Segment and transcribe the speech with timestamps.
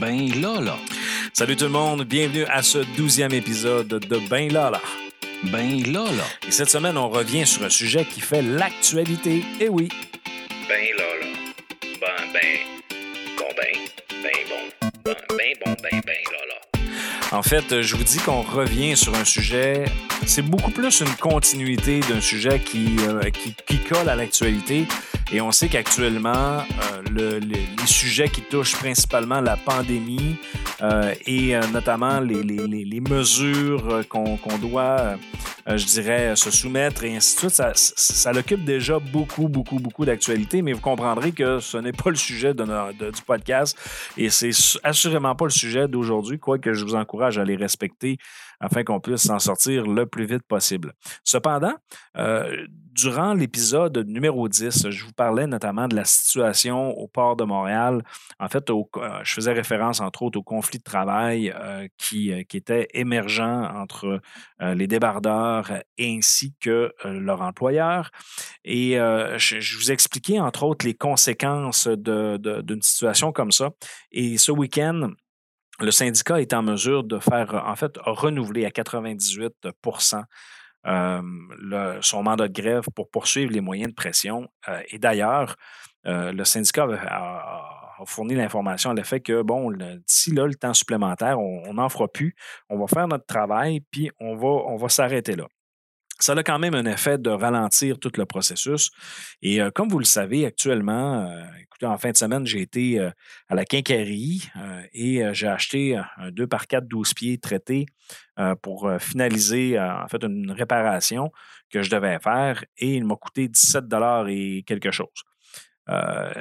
[0.00, 0.76] Ben là, là.
[1.32, 4.80] Salut tout le monde, bienvenue à ce douzième épisode de Ben là, là.
[5.44, 6.24] Ben là, là.
[6.48, 9.44] Et cette semaine, on revient sur un sujet qui fait l'actualité.
[9.60, 9.88] Et oui,
[10.68, 11.26] Ben là là.
[12.00, 12.58] Ben ben.
[13.38, 14.22] Bon ben.
[14.22, 14.90] Ben bon.
[15.04, 17.36] Ben ben bon ben ben là là.
[17.38, 19.84] en fait, je vous dis qu'on revient sur un sujet.
[20.26, 24.86] C'est beaucoup plus une continuité d'un sujet qui, euh, qui, qui colle à l'actualité.
[25.32, 30.36] Et on sait qu'actuellement, euh, le- le- les sujets qui touchent principalement la pandémie
[30.82, 35.16] euh, et euh, notamment les, les- les- les mesures qu'on doit,
[35.66, 40.04] je dirais, se soumettre et ainsi de suite, ça, ça, l'occupe déjà beaucoup, beaucoup, beaucoup
[40.04, 40.62] d'actualité.
[40.62, 43.76] Mais vous comprendrez que ce n'est pas le sujet de no- de- du podcast
[44.18, 48.18] et c'est su- assurément pas le sujet d'aujourd'hui, quoique je vous encourage à les respecter
[48.64, 50.94] afin qu'on puisse s'en sortir le plus vite possible.
[51.22, 51.74] Cependant,
[52.16, 57.44] euh, durant l'épisode numéro 10, je vous parlais notamment de la situation au port de
[57.44, 58.02] Montréal.
[58.40, 58.82] En fait, euh,
[59.22, 63.40] je faisais référence entre autres au conflit de travail euh, qui, était émergent
[63.74, 64.20] entre
[64.60, 68.10] les débardeurs ainsi que leur employeur.
[68.64, 73.70] Et je, vous expliquais entre autres les conséquences d'une situation comme ça.
[74.12, 75.10] Et ce week-end,
[75.80, 79.52] le syndicat est en mesure de faire, en fait, renouveler à 98
[80.86, 81.22] euh,
[81.58, 84.48] le- son mandat de grève pour poursuivre les moyens de pression.
[84.68, 85.56] Euh, et d'ailleurs,
[86.06, 91.40] euh, le syndicat a, fourni l'information à l'effet que, bon, d'ici là, le temps supplémentaire,
[91.40, 92.34] on n'en fera plus.
[92.68, 95.46] On va faire notre travail, puis on va, on va s'arrêter là.
[96.20, 98.90] Ça a quand même un effet de ralentir tout le processus.
[99.42, 103.00] Et euh, comme vous le savez, actuellement, euh, écoutez, en fin de semaine, j'ai été
[103.00, 103.10] euh,
[103.48, 104.48] à la quincaillerie
[104.92, 107.86] et j'ai acheté un 2 par 4 12 pieds traité
[108.62, 111.30] pour finaliser en fait une réparation
[111.70, 113.84] que je devais faire et il m'a coûté 17
[114.28, 115.24] et quelque chose.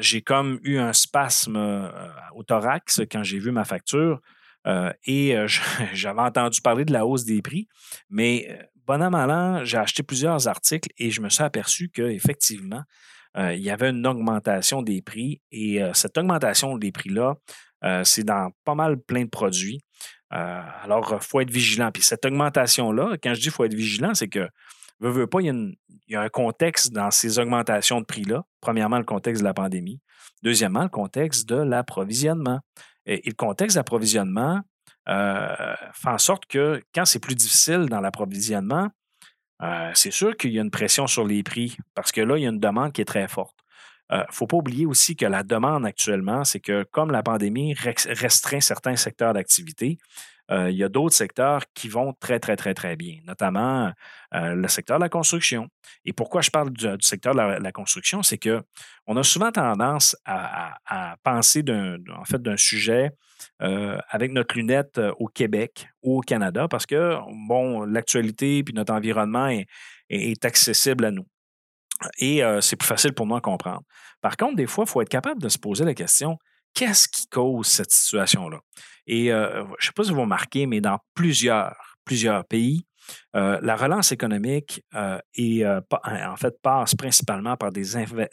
[0.00, 1.90] J'ai comme eu un spasme
[2.34, 4.20] au thorax quand j'ai vu ma facture
[5.04, 5.36] et
[5.92, 7.68] j'avais entendu parler de la hausse des prix,
[8.08, 8.58] mais
[8.92, 12.82] euh, bon an, j'ai acheté plusieurs articles et je me suis aperçu qu'effectivement,
[13.36, 17.36] euh, il y avait une augmentation des prix et euh, cette augmentation des prix-là,
[17.84, 19.80] euh, c'est dans pas mal plein de produits.
[20.32, 21.90] Alors, il faut être vigilant.
[21.90, 24.48] Puis cette augmentation-là, quand je dis faut être vigilant, c'est que,
[25.00, 25.74] veux, veux pas, il
[26.06, 28.44] y, a un contexte dans ces augmentations de prix-là.
[28.60, 30.00] Premièrement, le contexte de la pandémie.
[30.44, 32.60] Deuxièmement, le contexte de l'approvisionnement.
[33.06, 34.60] Et le contexte d'approvisionnement
[35.08, 38.88] euh, fait en sorte que quand c'est plus difficile dans l'approvisionnement,
[39.62, 42.42] euh, c'est sûr qu'il y a une pression sur les prix parce que là, il
[42.42, 43.56] y a une demande qui est très forte.
[44.12, 47.74] Il ne faut pas oublier aussi que la demande actuellement, c'est que comme la pandémie
[47.74, 52.74] restreint certains secteurs d'activité, euh, il y a d'autres secteurs qui vont très, très, très,
[52.74, 53.92] très bien, notamment
[54.34, 55.68] euh, le secteur de la construction.
[56.04, 58.62] Et pourquoi je parle du, secteur de la, construction, c'est que
[59.06, 60.76] on a souvent tendance à,
[61.22, 63.12] penser d'un, en fait, sujet
[63.62, 67.16] euh, avec notre lunette euh, au Québec ou au Canada parce que,
[67.48, 69.48] bon, l'actualité puis notre environnement
[70.08, 71.26] est, accessible à nous.
[72.18, 73.82] Et euh, c'est plus facile pour nous à comprendre.
[74.20, 76.38] Par contre, des fois, il faut être capable de se poser la question
[76.74, 78.60] qu'est-ce qui cause cette situation-là?
[79.06, 81.74] Et je ne sais pas si vous remarquez, mais dans plusieurs,
[82.48, 82.86] pays,
[83.34, 87.84] la relance économique euh, est, euh, en fait passe principalement par des,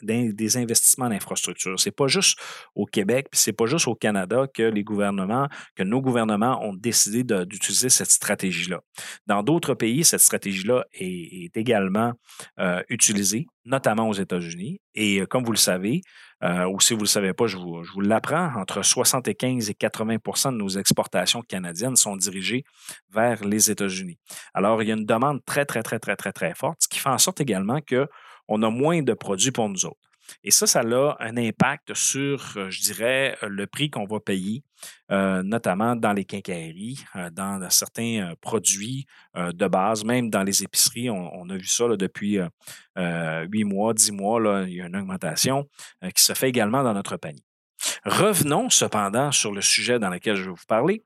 [0.02, 1.78] d'in- des investissements d'infrastructures.
[1.78, 2.38] C'est pas juste
[2.74, 6.74] au Québec, puis c'est pas juste au Canada que les gouvernements, que nos gouvernements ont
[6.74, 8.80] décidé d'utiliser cette stratégie-là.
[9.26, 12.12] Dans d'autres pays, cette stratégie-là est, également
[12.58, 14.80] euh, utilisée, notamment aux États-Unis.
[14.94, 16.02] Et euh, comme vous le savez,
[16.44, 19.70] euh, ou si vous ne le savez pas, je vous, je vous l'apprends, entre 75
[19.70, 22.64] et 80% de nos exportations canadiennes sont dirigées
[23.12, 24.18] vers les États-Unis.
[24.54, 27.08] Alors, y a une demande très, très, très, très, très, très forte, ce qui fait
[27.08, 30.08] en sorte également qu'on a moins de produits pour nous autres.
[30.44, 34.20] Et ça, ça a un impact sur, euh, je dirais, euh, le prix qu'on va
[34.20, 34.62] payer,
[35.10, 41.10] euh, notamment dans les quincailleries, dans certains produits de base, même dans les épiceries.
[41.10, 42.38] On, a vu ça depuis
[42.96, 45.68] huit mois, dix mois, il y a une augmentation
[46.14, 47.42] qui se fait également dans notre panier.
[48.04, 51.02] Revenons cependant sur le sujet dans lequel je vais vous parler,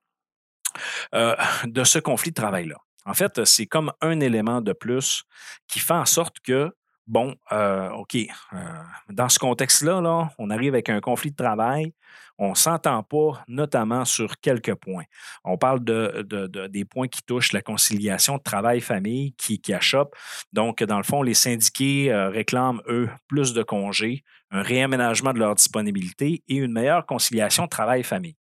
[1.12, 2.76] de ce conflit de travail-là.
[3.04, 5.24] En fait, c'est comme un élément de plus
[5.68, 6.70] qui fait en sorte que,
[7.06, 8.56] bon, euh, OK, euh,
[9.10, 11.92] dans ce contexte-là, là, on arrive avec un conflit de travail,
[12.38, 15.04] on ne s'entend pas, notamment sur quelques points.
[15.44, 20.14] On parle de, de- de- des points qui touchent la conciliation travail-famille qui, qui achoppe.
[20.52, 25.38] Donc, dans le fond, les syndiqués euh, réclament, eux, plus de congés, un réaménagement de
[25.38, 28.36] leur disponibilité et une meilleure conciliation travail-famille.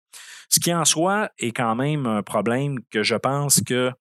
[0.50, 3.92] Ce qui en soi est quand même un problème que je pense que,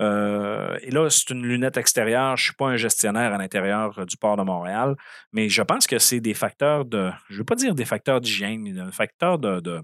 [0.00, 3.98] euh, et là, c'est une lunette extérieure, je ne suis pas un gestionnaire à l'intérieur
[3.98, 4.96] euh, du port de Montréal,
[5.32, 8.20] mais je pense que c'est des facteurs de, je ne veux pas dire des facteurs
[8.20, 9.82] d'hygiène, mais des facteurs de,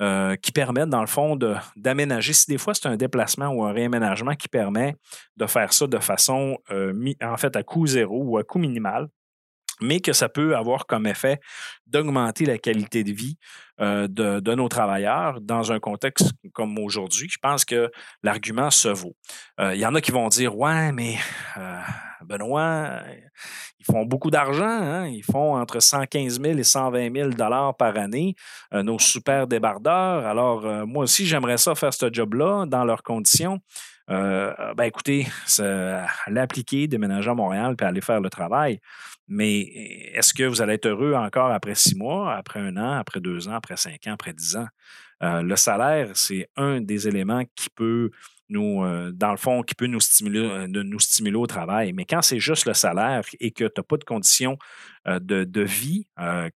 [0.00, 1.38] euh, qui permettent, dans le fond,
[1.76, 2.32] d'aménager.
[2.32, 4.96] Si des fois, c'est un déplacement ou un réaménagement qui permet
[5.36, 9.08] de faire ça de façon, en fait, à coût zéro ou à coût minimal,
[9.82, 11.40] mais que ça peut avoir comme effet
[11.86, 13.36] d'augmenter la qualité de vie
[13.80, 17.28] euh, de, nos travailleurs dans un contexte comme aujourd'hui.
[17.30, 17.90] Je pense que
[18.22, 19.16] l'argument se vaut.
[19.60, 21.16] Euh, Il y en a qui vont dire Ouais, mais
[21.56, 21.80] euh,
[22.22, 23.00] Benoît,
[23.80, 24.64] ils font beaucoup d'argent.
[24.64, 25.06] hein.
[25.08, 28.36] Ils font entre 115 000 et 120 000 dollars par année,
[28.72, 30.26] nos super débardeurs.
[30.26, 33.58] Alors, moi aussi, j'aimerais ça faire ce job-là dans leurs conditions.
[34.12, 38.78] Euh, ben écoutez, ça- allez appliquer, déménager à Montréal puis aller faire le travail.
[39.26, 39.60] Mais
[40.14, 43.48] est-ce que vous allez être heureux encore après six mois, après un an, après deux
[43.48, 44.66] ans, après cinq ans, après dix ans?
[45.22, 48.10] Euh, le salaire, c'est un des éléments qui peut
[48.50, 51.94] nous, euh, dans le fond, qui peut nous stimuler, nous stimuler au travail.
[51.94, 54.58] Mais quand c'est juste le salaire et que tu n'as pas de conditions
[55.06, 56.06] de, de vie,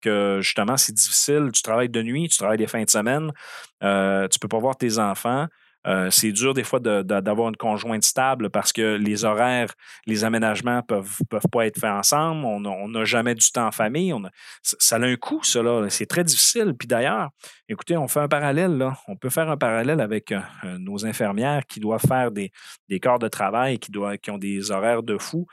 [0.02, 3.32] que justement c'est difficile, tu travailles de nuit, tu travailles les fins de semaine,
[3.80, 5.48] tu ne peux pas voir tes enfants.
[5.88, 9.74] Euh, c'est dur des fois d'avoir une conjointe stable parce que les horaires,
[10.06, 12.46] les aménagements peuvent, peuvent pas être faits ensemble.
[12.46, 14.12] On n'a jamais du temps en famille.
[14.14, 14.32] On a-
[14.64, 15.88] ça a un coût, là.
[15.90, 16.74] C'est très difficile.
[16.78, 17.30] Puis d'ailleurs,
[17.70, 18.78] écoutez, on fait un parallèle.
[18.78, 18.98] Là.
[19.08, 22.52] On peut faire un parallèle avec euh, euh, nos infirmières qui doivent faire des,
[22.90, 25.46] des corps de travail, qui, doivent, qui ont des horaires de fou.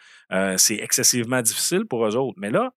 [0.56, 2.38] C'est excessivement difficile pour eux autres.
[2.38, 2.70] Mais là,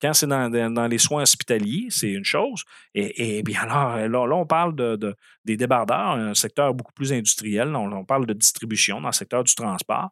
[0.00, 2.64] quand c'est dans, les soins hospitaliers, c'est une chose.
[2.94, 5.14] Et, et bien alors, là, on parle de, de-
[5.44, 7.74] des débardeurs, un secteur beaucoup plus industriel.
[7.74, 10.10] On, on parle de distribution dans le secteur du transport.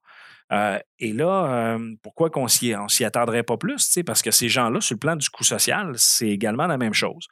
[0.50, 3.98] Euh, et là, euh, pourquoi qu'on s'y, on s'y attendrait pas plus?
[4.06, 7.26] Parce que ces gens-là, sur le plan du coût social, c'est également la même chose.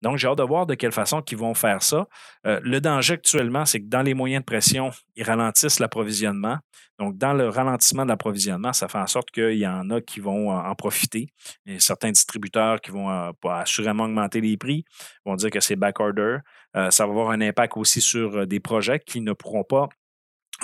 [0.00, 2.06] Donc, j'ai hâte de voir de quelle façon ils vont faire ça.
[2.46, 6.58] Euh, le danger actuellement, c'est que dans les moyens de pression, ils ralentissent l'approvisionnement.
[6.98, 10.20] Donc, dans le ralentissement de l'approvisionnement, ça fait en sorte qu'il y en a qui
[10.20, 11.28] vont en profiter.
[11.66, 14.84] Y a certains distributeurs qui vont euh, assurément augmenter les prix,
[15.24, 16.38] vont dire que c'est backorder.
[16.76, 19.88] Euh, ça va avoir un impact aussi sur euh, des projets qui ne pourront pas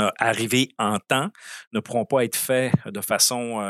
[0.00, 1.30] euh, arriver en temps,
[1.72, 3.60] ne pourront pas être faits de façon,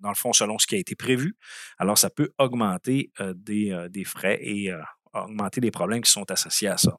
[0.00, 1.36] dans le fond, selon ce qui a été prévu.
[1.78, 4.72] Alors, ça peut augmenter des, frais et
[5.12, 6.96] augmenter les problèmes qui sont associés à ça.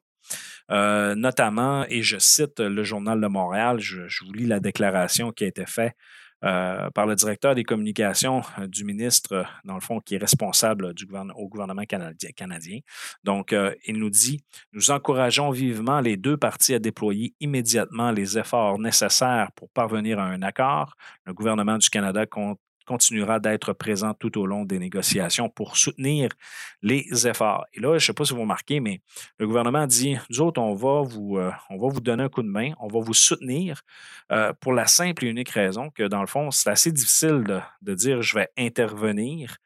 [1.16, 5.44] Notamment, et je cite le Journal de Montréal, je, je vous lis la déclaration qui
[5.44, 5.94] a été faite
[6.42, 10.18] euh, par le directeur des communications euh, du ministre, euh, dans le fond, qui est
[10.18, 10.94] responsable
[11.36, 12.78] au gouvernement canadien.
[13.24, 13.54] Donc,
[13.86, 14.42] il nous dit
[14.72, 20.24] Nous encourageons vivement les deux parties à déployer immédiatement les efforts nécessaires pour parvenir à
[20.24, 20.94] un accord.
[21.26, 26.28] Le gouvernement du Canada compte continuera d'être présent tout au long des négociations pour soutenir
[26.82, 27.64] les efforts.
[27.72, 29.00] Et là, je ne sais pas si vous remarquez, mais
[29.38, 32.72] le gouvernement dit, nous autres, on va vous, euh, vous donner un coup de main,
[32.80, 33.82] on va vous soutenir
[34.32, 37.94] euh, pour la simple et unique raison que, dans le fond, c'est assez difficile de
[37.94, 39.58] dire je vais intervenir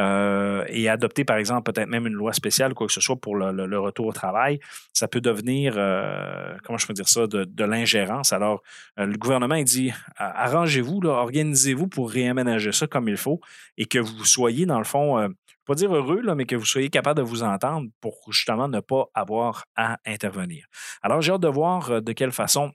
[0.00, 3.36] euh, et adopter, par exemple, peut-être même une loi spéciale quoi que ce soit pour
[3.36, 4.58] le, retour au travail,
[4.92, 8.32] ça peut devenir, euh, comment je peux dire ça, de, l'ingérence.
[8.32, 8.62] Alors,
[8.98, 13.40] euh, le gouvernement il dit arrangez-vous, organisez-vous pour réaménager ça comme il faut
[13.76, 15.28] et que vous soyez, dans le fond,
[15.66, 18.80] pas dire heureux, là, mais que vous soyez capable de vous entendre pour justement ne
[18.80, 20.66] pas avoir à intervenir.
[21.02, 22.72] Alors, j'ai hâte de voir de quelle façon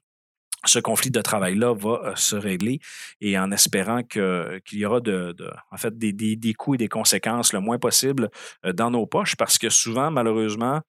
[0.69, 2.79] ce conflit de travail-là va euh, se régler
[3.21, 5.35] et en espérant qu'il y aura de,
[5.71, 8.29] en fait des, des- des coûts et des conséquences le moins possible
[8.65, 10.81] euh, dans nos poches parce que souvent, malheureusement,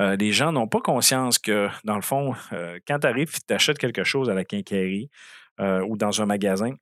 [0.00, 2.34] euh, les gens n'ont pas conscience que, dans le fond,
[2.86, 5.08] quand tu arrives tu achètes quelque chose à la quincaillerie
[5.60, 6.72] ou dans un magasin,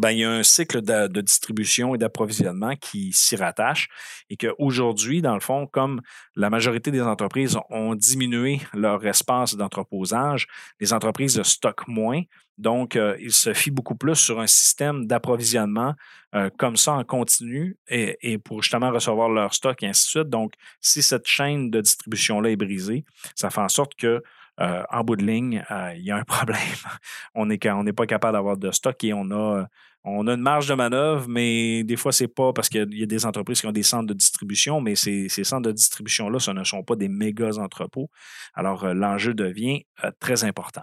[0.00, 3.88] ben, il y a un cycle de, distribution et d'approvisionnement qui s'y rattache
[4.30, 6.00] et qu'aujourd'hui, dans le fond, comme
[6.36, 10.46] la majorité des entreprises ont diminué leur espace d'entreposage,
[10.80, 12.22] les entreprises stockent moins.
[12.56, 15.94] Donc, euh, ils se fient beaucoup plus sur un système d'approvisionnement
[16.34, 20.30] euh, comme ça en continu et, pour justement recevoir leur stock et ainsi de suite.
[20.30, 23.04] Donc, si cette chaîne de distribution-là est brisée,
[23.34, 24.22] ça fait en sorte que
[24.60, 25.62] euh, en bout de ligne,
[25.96, 26.58] il y a un problème.
[27.34, 29.66] on n'est on n'est pas capable d'avoir de stock et on a,
[30.04, 33.06] on a une marge de manœuvre, mais des fois, c'est pas parce qu'il y a
[33.06, 36.64] des entreprises qui ont des centres de distribution, mais ces, centres de distribution-là, ce ne
[36.64, 38.08] sont pas des méga entrepôts.
[38.54, 40.82] Alors, euh, l'enjeu devient euh, très important.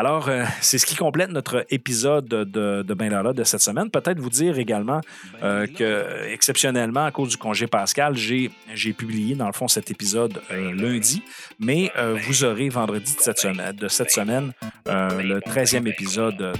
[0.00, 3.90] Alors, euh, c'est ce qui complète notre épisode de, de Ben Lala de cette semaine.
[3.90, 5.02] Peut-être vous dire également
[5.42, 9.90] euh, que, exceptionnellement, à cause du congé pascal, j'ai j'ai publié, dans le fond, cet
[9.90, 11.22] épisode euh, lundi,
[11.58, 14.52] mais euh, vous aurez vendredi de cette semaine, de cette semaine
[14.86, 16.52] le 13e épisode de,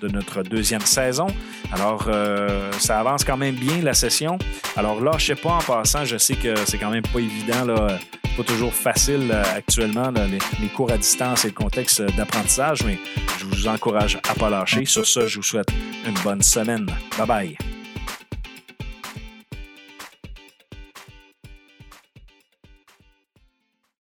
[0.00, 1.28] de notre deuxième saison.
[1.72, 2.08] Alors,
[2.78, 4.38] ça avance quand même bien, la session.
[4.76, 7.64] Alors là, je sais pas, en passant, je sais que c'est quand même pas évident,
[7.64, 7.98] là,
[8.36, 12.98] pas toujours facile euh, actuellement, là, les, cours à distance et le contexte d'apprentissage, mais
[13.38, 14.84] je vous encourage à pas lâcher.
[14.84, 15.68] Sur ça, je vous souhaite
[16.06, 16.86] une bonne semaine.
[17.18, 17.71] Bye bye.